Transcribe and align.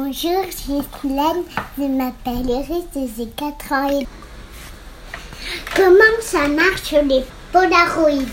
Bonjour, 0.00 0.44
je 0.46 0.56
suis 0.56 0.72
Hélène, 1.04 1.42
je 1.76 1.82
m'appelle 1.82 2.48
Iris 2.48 2.84
et 2.94 3.08
j'ai 3.16 3.26
4 3.30 3.72
ans. 3.72 4.00
Comment 5.74 6.20
ça 6.20 6.46
marche 6.46 6.92
les 6.92 7.24
polaroïdes 7.50 8.28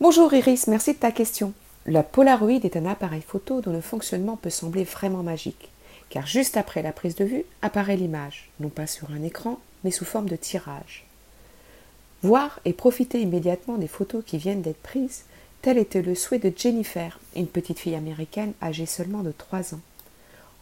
Bonjour 0.00 0.32
Iris, 0.32 0.68
merci 0.68 0.92
de 0.92 0.98
ta 0.98 1.10
question. 1.10 1.52
La 1.84 2.04
Polaroid 2.04 2.60
est 2.62 2.76
un 2.76 2.86
appareil 2.86 3.22
photo 3.22 3.60
dont 3.60 3.72
le 3.72 3.80
fonctionnement 3.80 4.36
peut 4.36 4.50
sembler 4.50 4.84
vraiment 4.84 5.24
magique, 5.24 5.68
car 6.10 6.28
juste 6.28 6.56
après 6.56 6.82
la 6.82 6.92
prise 6.92 7.16
de 7.16 7.24
vue 7.24 7.44
apparaît 7.60 7.96
l'image, 7.96 8.50
non 8.60 8.68
pas 8.68 8.86
sur 8.86 9.10
un 9.10 9.24
écran, 9.24 9.58
mais 9.82 9.90
sous 9.90 10.04
forme 10.04 10.28
de 10.28 10.36
tirage. 10.36 11.06
Voir 12.22 12.60
et 12.64 12.72
profiter 12.72 13.20
immédiatement 13.20 13.78
des 13.78 13.88
photos 13.88 14.22
qui 14.24 14.38
viennent 14.38 14.62
d'être 14.62 14.80
prises, 14.80 15.24
tel 15.60 15.76
était 15.76 16.02
le 16.02 16.14
souhait 16.14 16.38
de 16.38 16.52
Jennifer, 16.56 17.18
une 17.34 17.48
petite 17.48 17.80
fille 17.80 17.96
américaine 17.96 18.52
âgée 18.62 18.86
seulement 18.86 19.24
de 19.24 19.32
3 19.32 19.74
ans. 19.74 19.80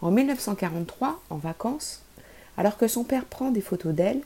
En 0.00 0.10
1943, 0.10 1.20
en 1.30 1.36
vacances, 1.36 2.02
alors 2.56 2.76
que 2.76 2.88
son 2.88 3.04
père 3.04 3.24
prend 3.24 3.50
des 3.50 3.60
photos 3.60 3.94
d'elle, 3.94 4.20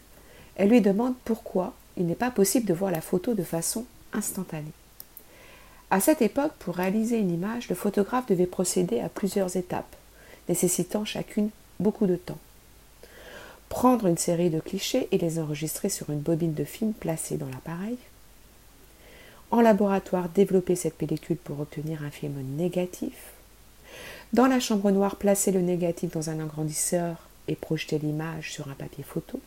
elle 0.56 0.68
lui 0.68 0.80
demande 0.80 1.14
pourquoi 1.24 1.74
il 1.96 2.06
n'est 2.06 2.14
pas 2.14 2.30
possible 2.30 2.66
de 2.66 2.74
voir 2.74 2.90
la 2.90 3.00
photo 3.00 3.34
de 3.34 3.42
façon 3.42 3.86
instantanée. 4.12 4.72
À 5.90 6.00
cette 6.00 6.22
époque, 6.22 6.52
pour 6.58 6.76
réaliser 6.76 7.18
une 7.18 7.30
image, 7.30 7.68
le 7.68 7.74
photographe 7.74 8.26
devait 8.26 8.46
procéder 8.46 9.00
à 9.00 9.08
plusieurs 9.08 9.56
étapes, 9.56 9.96
nécessitant 10.48 11.04
chacune 11.04 11.50
beaucoup 11.80 12.06
de 12.06 12.16
temps. 12.16 12.38
Prendre 13.68 14.06
une 14.06 14.18
série 14.18 14.50
de 14.50 14.60
clichés 14.60 15.08
et 15.12 15.18
les 15.18 15.38
enregistrer 15.38 15.88
sur 15.88 16.10
une 16.10 16.20
bobine 16.20 16.54
de 16.54 16.64
film 16.64 16.92
placée 16.92 17.36
dans 17.36 17.48
l'appareil. 17.48 17.98
En 19.50 19.60
laboratoire, 19.60 20.28
développer 20.30 20.76
cette 20.76 20.96
pellicule 20.96 21.36
pour 21.36 21.60
obtenir 21.60 22.02
un 22.02 22.10
film 22.10 22.34
négatif. 22.56 23.32
Dans 24.32 24.46
la 24.46 24.60
chambre 24.60 24.90
noire, 24.90 25.16
placer 25.16 25.52
le 25.52 25.60
négatif 25.60 26.12
dans 26.12 26.30
un 26.30 26.40
agrandisseur 26.40 27.28
et 27.48 27.54
projeter 27.54 27.98
l'image 27.98 28.50
sur 28.50 28.68
un 28.68 28.74
papier 28.74 29.04
photo. 29.04 29.38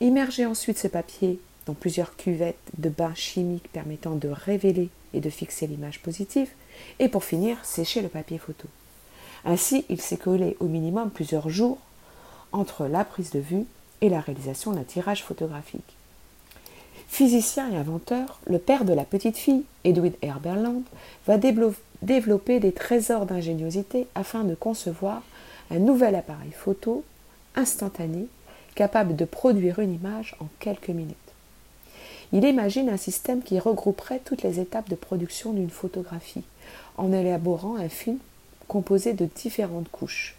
Immerger 0.00 0.46
ensuite 0.46 0.78
ce 0.78 0.88
papier 0.88 1.38
dans 1.66 1.74
plusieurs 1.74 2.16
cuvettes 2.16 2.58
de 2.78 2.88
bains 2.88 3.14
chimiques 3.14 3.70
permettant 3.72 4.16
de 4.16 4.26
révéler 4.26 4.88
et 5.14 5.20
de 5.20 5.30
fixer 5.30 5.68
l'image 5.68 6.00
positive. 6.00 6.48
Et 6.98 7.08
pour 7.08 7.22
finir, 7.22 7.64
sécher 7.64 8.02
le 8.02 8.08
papier 8.08 8.38
photo. 8.38 8.66
Ainsi, 9.44 9.84
il 9.88 10.00
s'est 10.00 10.16
collé 10.16 10.56
au 10.58 10.66
minimum 10.66 11.10
plusieurs 11.10 11.48
jours 11.48 11.78
entre 12.50 12.86
la 12.86 13.04
prise 13.04 13.30
de 13.30 13.38
vue 13.38 13.66
et 14.00 14.08
la 14.08 14.20
réalisation 14.20 14.72
d'un 14.72 14.82
tirage 14.82 15.22
photographique. 15.22 15.96
Physicien 17.12 17.70
et 17.70 17.76
inventeur, 17.76 18.40
le 18.46 18.58
père 18.58 18.86
de 18.86 18.94
la 18.94 19.04
petite 19.04 19.36
fille, 19.36 19.64
Edwin 19.84 20.14
Herberland, 20.22 20.82
va 21.26 21.36
développer 21.36 22.58
des 22.58 22.72
trésors 22.72 23.26
d'ingéniosité 23.26 24.06
afin 24.14 24.44
de 24.44 24.54
concevoir 24.54 25.20
un 25.70 25.78
nouvel 25.78 26.14
appareil 26.14 26.52
photo 26.52 27.04
instantané 27.54 28.28
capable 28.74 29.14
de 29.14 29.26
produire 29.26 29.80
une 29.80 29.92
image 29.92 30.36
en 30.40 30.46
quelques 30.58 30.88
minutes. 30.88 31.16
Il 32.32 32.44
imagine 32.44 32.88
un 32.88 32.96
système 32.96 33.42
qui 33.42 33.58
regrouperait 33.58 34.22
toutes 34.24 34.42
les 34.42 34.58
étapes 34.58 34.88
de 34.88 34.94
production 34.94 35.52
d'une 35.52 35.68
photographie 35.68 36.44
en 36.96 37.12
élaborant 37.12 37.76
un 37.76 37.90
film 37.90 38.16
composé 38.68 39.12
de 39.12 39.26
différentes 39.26 39.90
couches, 39.90 40.34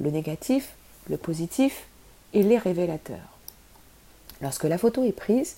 le 0.00 0.10
négatif, 0.10 0.76
le 1.10 1.18
positif 1.18 1.88
et 2.32 2.42
les 2.42 2.56
révélateurs. 2.56 3.35
Lorsque 4.42 4.64
la 4.64 4.78
photo 4.78 5.04
est 5.04 5.12
prise, 5.12 5.56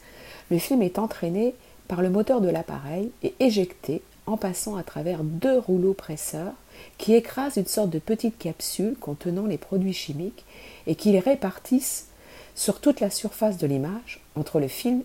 le 0.51 0.59
film 0.59 0.83
est 0.83 0.99
entraîné 0.99 1.55
par 1.89 2.03
le 2.03 2.11
moteur 2.11 2.41
de 2.41 2.49
l'appareil 2.49 3.11
et 3.23 3.35
éjecté 3.41 4.03
en 4.27 4.37
passant 4.37 4.77
à 4.77 4.83
travers 4.83 5.25
deux 5.25 5.59
rouleaux 5.59 5.95
presseurs 5.95 6.53
qui 6.99 7.15
écrasent 7.15 7.57
une 7.57 7.67
sorte 7.67 7.91
de 7.91 7.99
petite 7.99 8.39
capsule 8.39 8.95
contenant 9.01 9.47
les 9.47 9.59
produits 9.59 9.95
chimiques 9.95 10.45
et 10.87 10.95
qui 10.95 11.13
les 11.13 11.19
répartissent 11.19 12.09
sur 12.55 12.81
toute 12.81 13.01
la 13.01 13.11
surface 13.11 13.57
de 13.57 13.67
l'image 13.67 14.21
entre 14.37 14.61
le 14.61 14.69
film 14.69 15.03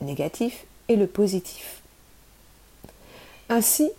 négatif 0.00 0.64
et 0.88 0.96
le 0.96 1.06
positif. 1.06 1.82
Ainsi, 3.48 3.90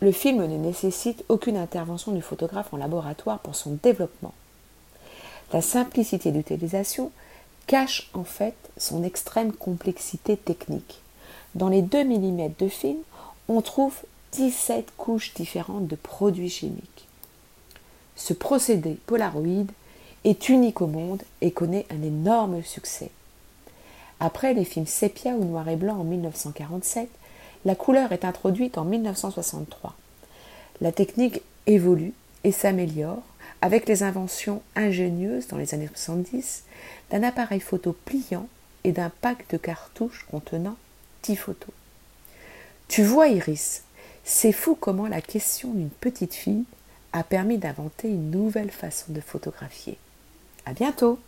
le 0.00 0.12
film 0.12 0.44
ne 0.44 0.56
nécessite 0.56 1.24
aucune 1.28 1.56
intervention 1.56 2.12
du 2.12 2.22
photographe 2.22 2.72
en 2.72 2.76
laboratoire 2.76 3.38
pour 3.38 3.54
son 3.54 3.78
développement. 3.82 4.34
La 5.52 5.62
simplicité 5.62 6.32
d'utilisation 6.32 7.10
cache 7.66 8.10
en 8.14 8.24
fait 8.24 8.54
son 8.76 9.02
extrême 9.02 9.52
complexité 9.52 10.36
technique. 10.36 11.00
Dans 11.54 11.68
les 11.68 11.82
2 11.82 12.04
mm 12.04 12.52
de 12.58 12.68
film, 12.68 12.98
on 13.48 13.60
trouve 13.60 13.94
17 14.32 14.92
couches 14.96 15.34
différentes 15.34 15.86
de 15.86 15.96
produits 15.96 16.50
chimiques. 16.50 17.06
Ce 18.16 18.32
procédé 18.32 18.98
Polaroid 19.06 19.66
est 20.24 20.48
unique 20.48 20.80
au 20.80 20.86
monde 20.86 21.22
et 21.40 21.50
connaît 21.50 21.86
un 21.90 22.02
énorme 22.02 22.62
succès. 22.62 23.10
Après 24.20 24.54
les 24.54 24.64
films 24.64 24.86
sépia 24.86 25.32
ou 25.32 25.44
noir 25.44 25.68
et 25.68 25.76
blanc 25.76 25.98
en 25.98 26.04
1947, 26.04 27.08
la 27.64 27.74
couleur 27.74 28.12
est 28.12 28.24
introduite 28.24 28.78
en 28.78 28.84
1963. 28.84 29.94
La 30.80 30.92
technique 30.92 31.42
évolue 31.66 32.12
et 32.44 32.52
s'améliore 32.52 33.22
avec 33.62 33.88
les 33.88 34.02
inventions 34.02 34.62
ingénieuses 34.74 35.48
dans 35.48 35.56
les 35.56 35.74
années 35.74 35.88
70 35.92 36.64
d'un 37.10 37.22
appareil 37.22 37.60
photo 37.60 37.96
pliant 38.04 38.48
et 38.84 38.92
d'un 38.92 39.10
pack 39.20 39.48
de 39.50 39.56
cartouches 39.56 40.26
contenant 40.30 40.76
10 41.24 41.36
photos. 41.36 41.74
Tu 42.88 43.02
vois, 43.02 43.28
Iris, 43.28 43.82
c'est 44.24 44.52
fou 44.52 44.76
comment 44.78 45.06
la 45.06 45.20
question 45.20 45.72
d'une 45.72 45.90
petite 45.90 46.34
fille 46.34 46.64
a 47.12 47.22
permis 47.24 47.58
d'inventer 47.58 48.08
une 48.08 48.30
nouvelle 48.30 48.70
façon 48.70 49.12
de 49.12 49.20
photographier. 49.20 49.98
À 50.64 50.72
bientôt! 50.72 51.18